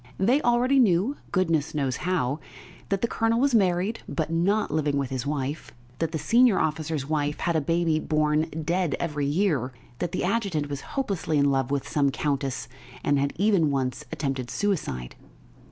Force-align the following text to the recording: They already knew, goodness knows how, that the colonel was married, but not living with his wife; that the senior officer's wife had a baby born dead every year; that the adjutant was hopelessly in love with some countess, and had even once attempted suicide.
They 0.17 0.41
already 0.41 0.79
knew, 0.79 1.17
goodness 1.31 1.75
knows 1.75 1.97
how, 1.97 2.39
that 2.89 3.03
the 3.03 3.07
colonel 3.07 3.39
was 3.39 3.53
married, 3.53 3.99
but 4.09 4.31
not 4.31 4.71
living 4.71 4.97
with 4.97 5.11
his 5.11 5.27
wife; 5.27 5.73
that 5.99 6.11
the 6.11 6.17
senior 6.17 6.57
officer's 6.57 7.07
wife 7.07 7.37
had 7.41 7.55
a 7.55 7.61
baby 7.61 7.99
born 7.99 8.49
dead 8.49 8.95
every 8.99 9.27
year; 9.27 9.73
that 9.99 10.11
the 10.11 10.23
adjutant 10.23 10.69
was 10.69 10.81
hopelessly 10.97 11.37
in 11.37 11.51
love 11.51 11.69
with 11.69 11.87
some 11.87 12.09
countess, 12.09 12.67
and 13.03 13.19
had 13.19 13.31
even 13.35 13.69
once 13.69 14.03
attempted 14.11 14.49
suicide. 14.49 15.15